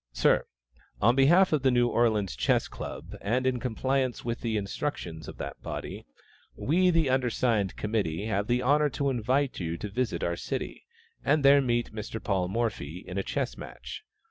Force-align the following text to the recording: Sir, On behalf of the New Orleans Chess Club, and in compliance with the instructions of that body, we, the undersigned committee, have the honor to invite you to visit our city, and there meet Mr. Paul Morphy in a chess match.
Sir, 0.13 0.45
On 0.99 1.15
behalf 1.15 1.53
of 1.53 1.61
the 1.61 1.69
New 1.69 1.87
Orleans 1.87 2.35
Chess 2.35 2.67
Club, 2.67 3.15
and 3.21 3.45
in 3.45 3.59
compliance 3.59 4.25
with 4.25 4.41
the 4.41 4.57
instructions 4.57 5.27
of 5.27 5.37
that 5.37 5.61
body, 5.61 6.07
we, 6.55 6.89
the 6.89 7.07
undersigned 7.11 7.75
committee, 7.75 8.25
have 8.25 8.47
the 8.47 8.63
honor 8.63 8.89
to 8.89 9.11
invite 9.11 9.59
you 9.59 9.77
to 9.77 9.89
visit 9.89 10.23
our 10.23 10.35
city, 10.35 10.87
and 11.23 11.45
there 11.45 11.61
meet 11.61 11.93
Mr. 11.93 12.19
Paul 12.19 12.47
Morphy 12.47 13.05
in 13.07 13.19
a 13.19 13.23
chess 13.23 13.57
match. 13.59 14.03